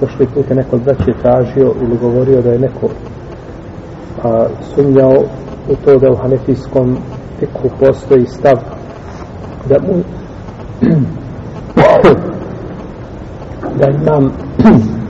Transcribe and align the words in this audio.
prošli 0.00 0.26
put 0.34 0.50
je 0.50 0.56
neko 0.56 0.78
braće 0.78 1.12
tražio 1.22 1.74
ili 1.82 1.98
govorio 2.00 2.42
da 2.42 2.50
je 2.50 2.58
neko 2.58 2.88
a, 4.24 4.46
sumnjao 4.74 5.24
u 5.68 5.74
to 5.84 5.98
da 5.98 6.10
u 6.10 6.16
hanefijskom 6.16 6.96
fiku 7.38 7.68
postoji 7.80 8.26
stav 8.26 8.56
da 9.68 9.76
mu 9.80 10.02
da 13.80 13.86
imam 13.90 14.32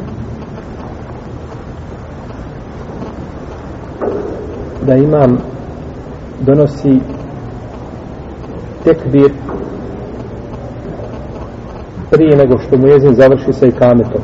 da 4.86 4.94
imam 4.94 5.38
donosi 6.40 7.00
tekbir 8.84 9.32
prije 12.10 12.36
nego 12.36 12.58
što 12.58 12.76
mu 12.76 12.86
jezin 12.86 13.14
završi 13.14 13.52
sa 13.52 13.66
ikametom 13.66 14.22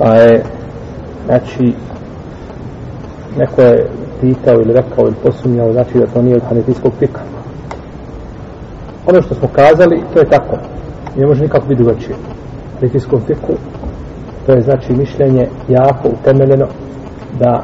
pa 0.00 0.14
je 0.14 0.42
znači 1.26 1.74
neko 3.38 3.62
je 3.62 3.90
pitao 4.20 4.54
ili 4.54 4.72
rekao 4.72 5.06
ili 5.06 5.14
posumnjao 5.22 5.72
znači 5.72 5.98
da 5.98 6.06
to 6.06 6.22
nije 6.22 6.36
od 6.36 6.42
hanefijskog 6.42 6.92
fika. 6.98 7.20
Ono 9.06 9.22
što 9.22 9.34
smo 9.34 9.48
kazali 9.48 10.02
to 10.14 10.18
je 10.18 10.28
tako. 10.28 10.56
Ne 11.16 11.26
može 11.26 11.42
nikako 11.42 11.66
biti 11.66 11.82
drugačije. 11.82 12.16
Hanefijskom 12.80 13.20
fiku 13.20 13.52
to 14.46 14.52
je 14.52 14.60
znači 14.60 14.92
mišljenje 14.92 15.48
jako 15.68 16.08
utemeljeno 16.08 16.66
da 17.38 17.62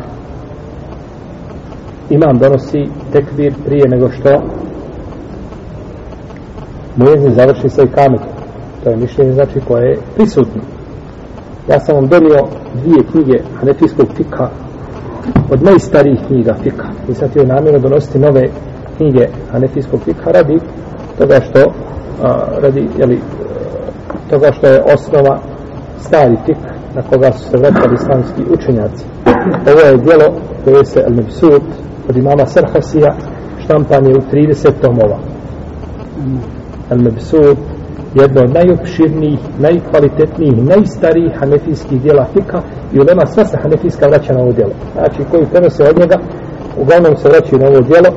imam 2.11 2.39
donosi 2.39 2.89
tekbir 3.13 3.55
prije 3.65 3.89
nego 3.89 4.11
što 4.11 4.43
muezin 6.97 7.35
završi 7.35 7.69
sa 7.69 7.83
kamet. 7.95 8.21
to 8.85 8.91
je 8.91 8.97
mišljenje 8.97 9.33
znači 9.33 9.61
koje 9.69 9.89
je 9.89 9.99
prisutno 10.17 10.76
ja 11.69 11.81
sam 11.81 11.95
vam 11.95 12.09
donio 12.09 12.47
dvije 12.75 13.03
knjige 13.11 13.39
hanefijskog 13.61 14.07
fika 14.17 14.49
od 15.51 15.63
najstarijih 15.63 16.21
knjiga 16.27 16.55
fika. 16.63 16.87
I 17.09 17.15
sad 17.15 17.37
je 17.37 17.47
namjerno 17.47 17.79
donositi 17.79 18.19
nove 18.19 18.49
knjige 18.97 19.27
hanefijskog 19.53 20.01
fika 20.01 20.31
radi 20.31 20.59
toga 21.19 21.41
što 21.41 21.61
a, 22.23 22.45
radi 22.63 22.89
jeli, 22.99 23.15
e, 23.15 23.21
toga 24.31 24.53
što 24.53 24.67
je 24.67 24.83
osnova 24.95 25.39
stari 26.01 26.37
fik 26.47 26.57
na 26.95 27.03
koga 27.03 27.33
su 27.33 27.51
se 27.51 27.57
vratili 27.57 27.95
islamski 27.95 28.43
učenjaci. 28.51 29.05
Ovo 29.73 29.81
je 29.81 29.97
dijelo 29.97 30.41
koje 30.65 30.85
se 30.85 31.05
Al-Mibsut 31.09 31.63
od 32.09 32.17
imama 32.17 32.47
Sarhasija 32.47 33.15
štampan 33.65 34.07
je 34.07 34.13
u 34.13 34.23
30 34.33 34.71
tomova. 34.83 35.19
Al-Mibsut 36.91 37.76
jedno 38.16 38.42
od 38.42 38.54
najopširnijih, 38.54 39.40
najkvalitetnijih, 39.60 40.64
najstarijih 40.64 41.34
hanefijskih 41.40 42.02
dijela 42.02 42.26
fika 42.34 42.62
i 42.94 43.00
ulema 43.00 43.26
sva 43.26 43.46
se 43.46 43.58
hanefijska 43.58 44.08
vraća 44.08 44.34
na 44.34 44.42
ovo 44.42 44.52
dijelo. 44.52 44.74
Znači, 44.94 45.24
koji 45.32 45.46
prenose 45.46 45.84
od 45.84 46.00
njega, 46.00 46.18
uglavnom 46.78 47.18
se 47.18 47.30
vraćaju 47.30 47.62
na 47.62 47.68
ovo 47.68 47.82
dijelo, 47.82 48.10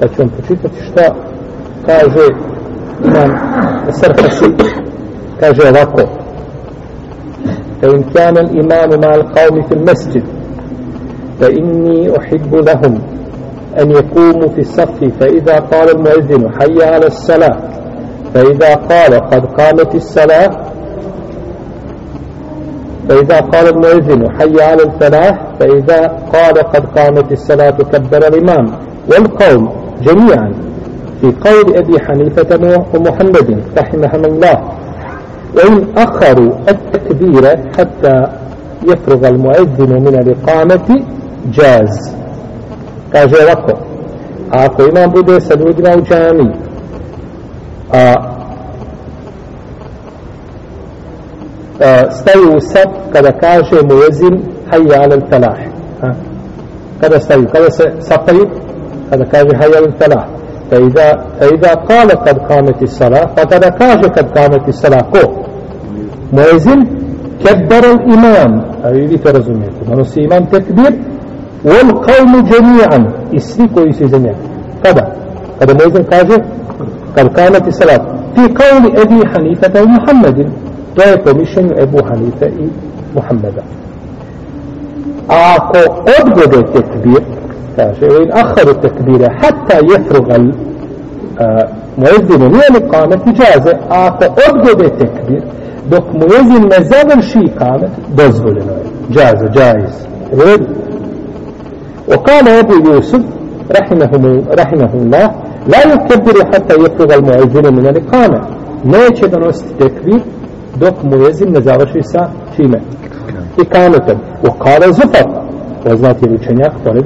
da 0.00 0.08
ću 0.08 0.14
vam 0.18 0.28
počitati 0.28 0.82
šta 0.90 1.14
kaže 1.86 2.26
imam 3.04 3.30
Sarhasi, 3.92 4.50
kaže 5.40 5.62
ovako, 5.68 6.02
فإن 7.82 8.02
كان 8.02 8.36
الإمام 8.38 9.00
مع 9.00 9.14
القوم 9.14 9.62
في 9.62 9.72
المسجد 9.72 10.22
فإني 11.40 12.18
أحب 12.18 12.54
لهم 12.54 12.98
أن 13.80 13.90
يقوموا 13.90 14.48
في 14.48 14.60
الصف 14.60 15.04
فإذا 15.20 15.58
قال 15.58 15.96
المؤذن 15.96 16.50
حي 16.60 16.82
على 16.82 17.06
الصلاة 17.06 17.71
فإذا 18.33 18.75
قال 18.75 19.13
قد 19.29 19.45
قامت 19.45 19.95
الصلاة 19.95 20.49
فإذا 23.09 23.39
قال 23.39 23.67
المؤذن 23.69 24.31
حي 24.39 24.61
على 24.61 24.83
الفلاح 24.83 25.41
فإذا 25.59 26.07
قال 26.33 26.53
قد 26.57 26.85
قامت 26.99 27.31
الصلاة 27.31 27.71
كبر 27.71 28.27
الإمام 28.27 28.71
والقوم 29.11 29.69
جميعا. 30.01 30.53
في 31.21 31.31
قول 31.49 31.77
أبي 31.77 31.99
حنيفة 31.99 32.83
ومحمد 32.95 33.63
رحمهم 33.77 34.25
الله 34.25 34.57
وإن 35.55 35.85
أخروا 35.97 36.51
التكبير 36.69 37.57
حتى 37.77 38.23
يفرغ 38.87 39.27
المؤذن 39.27 39.91
من 40.01 40.15
الإقامة 40.15 41.01
جاز. 41.51 42.13
kaže 43.13 43.35
ovako 43.43 43.71
a 44.51 44.65
ako 44.65 44.87
imam 44.89 45.11
bude 45.11 45.37
staju 52.10 52.56
u 52.56 52.60
sad 52.60 52.88
kada 53.12 53.32
kaže 53.32 53.76
mu 53.88 53.94
jezin 54.04 54.34
hajja 54.70 55.02
alel 55.02 55.22
falah 55.30 55.58
a, 56.02 56.08
kada 57.00 57.20
staju, 57.20 57.46
kada 57.52 57.70
se 57.70 57.84
sapaju 58.00 58.44
kada 59.10 59.24
kaže 59.24 59.56
hajja 59.60 59.78
alel 59.78 59.92
falah 60.00 60.24
فإذا, 60.70 61.24
فإذا 61.40 61.74
قال 61.74 62.08
قد 62.10 62.38
قامت 62.38 62.82
الصلاة 62.82 63.26
فقد 63.36 63.64
كاج 63.64 64.04
قد 64.04 64.38
قامت 64.38 64.68
الصلاة 64.68 65.00
كو 65.00 65.24
مؤذن 66.32 66.80
كبر 67.44 67.84
الإمام 67.96 68.52
أي 68.84 69.16
ترزميت 69.24 69.76
منص 69.88 70.18
إمام 70.18 70.44
تكبير 70.44 70.92
والقوم 71.64 72.32
جميعا 72.52 73.00
يسري 73.32 73.66
كويس 73.74 74.02
جميعا 74.02 74.36
كذا 74.84 75.04
كذا 75.60 75.72
مؤذن 75.74 76.02
كاج 76.02 76.30
قد 77.16 77.26
قامت 77.38 77.68
الصلاة 77.68 78.02
في 78.34 78.42
قول 78.60 78.82
أبي 79.02 79.18
حنيفة 79.32 79.82
ومحمد 79.82 80.38
To 80.95 81.01
je 81.01 81.23
pomišljenju 81.23 81.73
Ebu 81.77 81.97
Hanife 82.07 82.45
i 82.45 82.67
Muhammeda. 83.15 83.61
A 85.27 85.55
ako 85.57 85.79
odgode 86.21 86.71
tekbir, 86.73 87.21
kaže, 87.75 88.07
in 88.23 88.31
aharu 88.33 88.73
tekbire, 88.81 89.27
hatta 89.41 89.77
jefrugal 89.91 90.45
muezinu 91.97 92.49
nije 92.49 92.67
li 92.73 92.89
kamet 92.91 93.19
i 93.25 93.29
džaze, 93.29 93.73
a 93.89 94.07
ako 94.07 94.25
odgode 94.49 94.89
tekbir, 94.89 95.41
dok 95.89 96.03
muezin 96.13 96.63
ne 96.63 96.79
završi 96.91 97.53
kamet, 97.57 97.91
dozvoljeno 98.17 98.71
je. 98.71 98.85
Džaze, 99.11 99.47
džajz. 99.53 99.93
Red. 100.31 100.61
وقال 102.07 102.47
أبو 102.47 102.73
يوسف 102.73 103.21
رحمه, 103.71 104.43
رحمه 104.59 104.89
الله 104.93 105.31
لا 105.67 105.81
يكبر 105.93 106.45
حتى 106.53 106.75
يفرغ 106.75 107.13
المؤذن 107.15 107.73
من 107.75 107.87
الإقامة 107.87 108.41
neće 108.83 109.27
donositi 109.27 109.73
tekbir 109.79 110.21
dok 110.79 111.03
mu 111.03 111.17
jezin 111.25 111.51
ne 111.51 111.61
završi 111.61 112.01
sa 112.03 112.29
čime? 112.55 112.79
I 113.61 113.65
kametom. 113.65 114.17
U 114.47 114.51
kale 114.63 114.87
zufar. 114.93 115.27
Poznati 115.83 116.25
je 116.25 116.35
učenjak 116.35 116.73
pored 116.83 117.05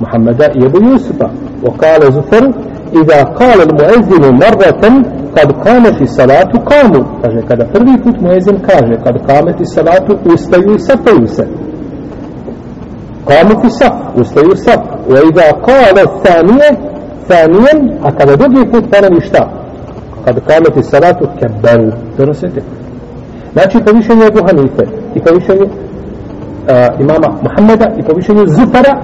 Muhammeda 0.00 0.46
i 0.54 0.64
Ebu 0.66 0.78
Jusufa. 0.86 1.28
U 1.62 1.70
kale 1.70 2.06
zufar. 2.10 2.44
Iza 2.92 3.34
kale 3.38 3.64
muezinu 3.78 4.32
marratan 4.32 5.04
kad 5.34 5.48
kameti 5.64 6.06
salatu 6.06 6.58
kamu. 6.70 7.04
Kaže, 7.22 7.40
kada 7.48 7.64
prvi 7.64 7.98
put 8.04 8.20
muezin 8.20 8.58
kaže, 8.68 8.94
kad 9.04 9.26
kameti 9.26 9.64
salatu 9.64 10.18
ustaju 10.34 10.74
i 10.74 10.78
sapaju 10.78 11.26
se. 11.26 11.46
Saf, 13.78 13.92
ustaju 14.16 14.56
saf. 14.56 14.80
U 15.08 15.12
iza 15.12 15.46
kale 15.66 16.04
thanije, 16.22 16.70
thanijen, 17.28 17.98
a 18.02 18.10
kada 18.12 18.36
drugi 18.36 18.70
put 18.70 18.84
ponovi 18.90 19.20
šta? 19.20 19.60
kad 20.24 20.40
kameti 20.46 20.82
salatu 20.82 21.28
keberu 21.38 21.92
donosite 22.18 22.60
znači 23.52 23.78
po 23.86 23.92
mišljenju 23.92 24.24
Ebu 24.24 24.40
Hanife 24.46 24.84
i 25.14 25.20
po 25.20 25.34
mišljenju 25.34 25.64
uh, 25.64 27.00
imama 27.00 27.28
Muhammeda 27.42 27.86
i 27.98 28.02
po 28.02 28.16
mišljenju 28.16 28.46
Zufara 28.46 28.94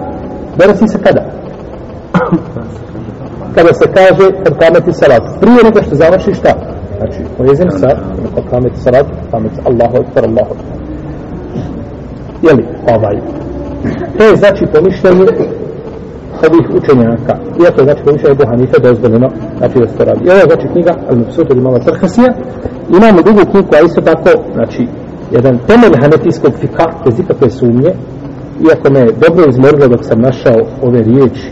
donosi 0.58 0.88
se 0.88 0.98
kada? 1.02 1.22
Kada 3.54 3.74
se 3.74 3.86
kaže 3.94 4.32
kad 4.44 4.58
kameti 4.58 4.92
salat. 4.92 5.22
prije 5.40 5.58
nego 5.64 5.82
što 5.82 5.94
završi 5.94 6.34
šta? 6.34 6.52
Znači 6.98 7.18
pojezim 7.38 7.70
sa 7.70 7.88
kad 8.34 8.44
kameti 8.50 8.80
salat, 8.80 9.06
kameti 9.30 9.56
Allahu 9.64 9.96
akbar 9.96 10.24
Allahu 10.24 10.52
akbar. 10.54 10.76
Jeli? 12.42 12.64
Ovaj. 12.94 13.16
To 14.18 14.24
je 14.24 14.36
znači 14.36 14.66
po 14.72 14.80
mišljenju 14.80 15.26
ovih 16.48 16.66
učenjaka. 16.78 17.34
Iako 17.62 17.80
je 17.80 17.84
znači 17.84 18.02
pomišljaj 18.04 18.32
Ebu 18.32 18.44
Hanife 18.46 18.78
dozvoljeno, 18.88 19.28
znači 19.58 19.78
da 19.78 19.86
se 19.88 19.96
to 19.98 20.04
radi. 20.04 20.20
I 20.24 20.30
ovo 20.30 20.38
je 20.38 20.48
znači 20.50 20.66
knjiga 20.72 20.92
Al-Mubsut 21.10 21.50
od 21.50 21.56
imama 21.56 21.78
Trhasija. 21.78 22.32
Imamo 22.98 23.22
drugu 23.22 23.40
knjigu, 23.50 23.68
koja 23.68 23.82
isto 23.82 24.00
tako, 24.00 24.30
znači, 24.54 24.82
jedan 25.30 25.58
temelj 25.66 25.94
hanetijskog 26.02 26.52
fika, 26.60 26.86
bez 27.04 27.18
ikakve 27.18 27.50
sumnje, 27.50 27.90
iako 28.68 28.90
me 28.90 29.02
dobro 29.24 29.44
izmorilo 29.48 29.88
dok 29.88 30.04
sam 30.04 30.20
našao 30.20 30.58
ove 30.82 31.02
riječi, 31.02 31.46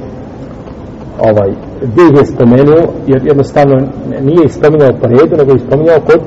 ovaj, 1.19 1.51
gdje 1.83 2.19
je 2.19 2.27
spomenuo, 2.27 2.83
jer 3.07 3.27
jednostavno 3.27 3.77
nije 4.23 4.45
ispominjao 4.45 4.93
po 5.01 5.07
redu, 5.07 5.37
nego 5.37 5.51
je 5.51 5.57
ispominjao 5.57 6.01
kod 6.01 6.21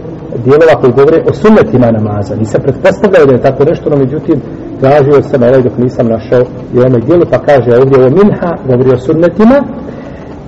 dijelova 0.46 0.76
koji 0.82 0.94
govore 0.94 1.24
o 1.30 1.34
sunnetima 1.34 1.92
namaza. 1.92 2.36
Nisam 2.36 2.62
pretpostavljao 2.62 3.26
da 3.26 3.34
je 3.34 3.42
tako 3.42 3.64
nešto, 3.66 3.90
no 3.90 3.98
međutim, 3.98 4.42
tražio 4.82 5.22
sam 5.22 5.44
ovaj 5.44 5.62
dok 5.62 5.78
nisam 5.78 6.08
našao 6.08 6.42
i 6.74 6.80
ovome 6.80 7.00
dijelu, 7.00 7.26
pa 7.32 7.38
kaže 7.38 7.78
ovdje 7.78 8.06
o 8.06 8.10
minha, 8.10 8.58
govori 8.68 8.92
o 8.94 8.98
sunnetima, 8.98 9.64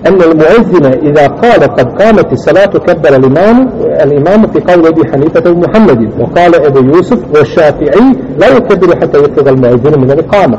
أن 0.08 0.22
المؤذن 0.22 0.86
إذا 0.86 1.28
قال 1.28 1.62
قد 1.64 2.02
قامت 2.02 2.34
الصلاة 2.34 2.66
كبر 2.66 3.16
الإمام 3.16 3.70
الإمام 4.04 4.48
في 4.48 4.60
قول 4.60 4.88
أبي 4.88 5.12
حنيفة 5.12 5.52
ومحمد 5.52 6.12
وقال 6.20 6.56
أبو 6.66 6.80
يوسف 6.80 7.20
والشافعي 7.36 8.14
لا 8.40 8.48
يكبر 8.48 8.96
حتى 9.02 9.18
يفرغ 9.18 9.50
المؤذن 9.50 10.02
من 10.02 10.12
الإقامة 10.12 10.58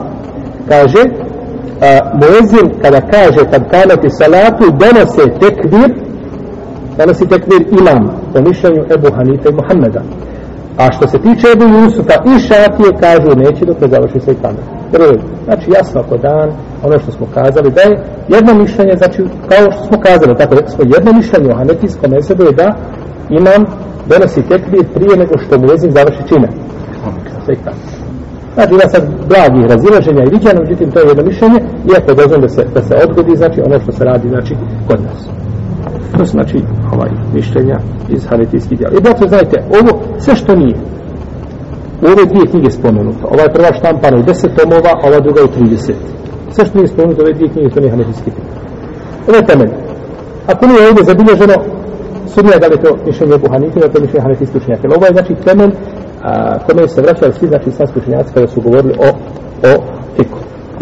كاجي 0.71 1.13
مؤذن 2.15 2.69
كذا 2.83 2.99
كاجي 2.99 3.41
قد 3.41 3.63
قامت 3.75 4.05
الصلاة 4.05 4.59
دنس 4.59 5.17
تكبير 5.17 5.95
دنس 6.99 7.19
تكبير 7.19 7.67
إمام 7.81 8.11
ومشن 8.37 8.85
أبو 8.93 9.09
حنيفة 9.17 9.51
ومحمد 9.51 10.03
A 10.83 10.93
što 10.93 11.09
se 11.09 11.19
tiče 11.19 11.47
Ebu 11.55 11.65
Jusufa 11.75 12.17
i 12.31 12.41
Šafije, 12.47 12.91
kažu 13.01 13.29
neće 13.37 13.65
dok 13.65 13.81
ne 13.81 13.89
završi 13.89 14.21
se 14.21 14.31
i 14.33 14.41
kamer. 14.43 14.65
Prvo, 14.93 15.13
znači 15.45 15.71
jasno 15.77 16.01
ako 16.01 16.17
dan, 16.17 16.49
ono 16.83 16.99
što 16.99 17.13
smo 17.13 17.27
kazali, 17.35 17.71
da 17.71 17.81
je 17.81 18.03
jedno 18.29 18.55
mišljenje, 18.55 18.95
znači 18.97 19.19
kao 19.51 19.73
što 19.73 19.83
smo 19.89 19.97
kazali, 20.01 20.39
tako 20.39 20.55
rekli 20.55 20.71
smo, 20.75 20.85
jedno 20.97 21.11
mišljenje 21.13 21.49
u 21.51 21.57
Hanefijskom 21.57 22.11
mesebu 22.11 22.43
je 22.43 22.53
da 22.53 22.69
imam 23.41 23.63
donosi 24.13 24.43
tekbir 24.43 24.85
prije 24.95 25.15
nego 25.17 25.35
što 25.39 25.59
mu 25.59 25.65
jezim 25.71 25.91
završi 25.99 26.29
čime. 26.29 26.49
Sve 27.45 27.55
i 27.55 27.63
kamer. 27.65 27.87
Znači 28.55 28.73
ima 28.75 28.87
sad 28.95 29.03
blagih 29.29 29.65
razilaženja 29.73 30.23
i 30.25 30.33
viđana, 30.35 30.61
međutim 30.61 30.91
to 30.91 30.99
je 31.01 31.09
jedno 31.09 31.25
mišljenje, 31.31 31.61
iako 31.93 32.15
dozvom 32.15 32.41
da 32.41 32.49
se, 32.49 32.63
da 32.75 32.83
se 32.83 32.95
odgodi, 33.05 33.37
znači 33.37 33.59
ono 33.67 33.81
što 33.81 33.93
se 33.93 34.05
radi, 34.05 34.29
znači 34.29 34.55
kod 34.89 35.01
nas. 35.03 35.40
To 36.17 36.25
znači 36.25 36.59
ovaj 36.95 37.11
mišljenja 37.35 37.79
iz 38.09 38.27
hanetijskih 38.31 38.79
djela. 38.79 38.93
I 38.99 39.03
braćo, 39.03 39.29
znajte, 39.29 39.57
ovo, 39.81 40.01
sve 40.19 40.35
što 40.35 40.57
nije, 40.57 40.77
u 42.03 42.07
ove 42.07 42.25
dvije 42.31 42.47
knjige 42.47 42.71
spomenuto, 42.71 43.29
ova 43.33 43.43
je 43.43 43.53
prva 43.53 43.73
štampana 43.79 44.17
u 44.17 44.23
deset 44.23 44.51
tomova, 44.57 44.91
a 45.03 45.09
ova 45.09 45.21
druga 45.21 45.41
u 45.45 45.49
30. 45.65 45.93
Sve 46.51 46.65
što 46.67 46.79
nije 46.79 46.89
spomenuto 46.89 47.23
ove 47.23 47.33
dvije 47.33 47.51
knjige, 47.53 47.71
to 47.71 47.81
nije 47.81 47.91
hanetijski 47.91 48.31
djela. 48.31 48.51
Ovo 49.29 49.37
je 49.37 49.47
temelj. 49.47 49.73
Ako 50.47 50.67
nije 50.67 50.89
ovdje 50.89 51.05
zabilježeno, 51.05 51.57
sumnija 52.35 52.59
da 52.59 52.67
li 52.67 52.83
to 52.85 52.91
mišljenje 53.07 53.35
Ebu 53.35 53.49
Hanife, 53.53 53.81
da 53.81 53.89
to 53.89 54.01
mišljenje 54.01 54.23
hanetijski 54.27 54.59
učenjaka. 54.59 54.89
Ovo 54.97 55.07
je 55.07 55.13
znači 55.17 55.33
temelj 55.45 55.73
a, 56.23 56.59
kome 56.67 56.89
se 56.89 57.03
vraćali 57.03 57.33
svi 57.33 57.47
znači 57.49 57.69
islamski 57.69 57.99
učenjaci 57.99 58.35
kada 58.35 58.47
su 58.47 58.61
govorili 58.61 58.95
o, 59.07 59.09
o 59.69 60.00